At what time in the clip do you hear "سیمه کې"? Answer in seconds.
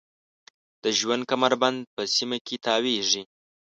2.15-2.55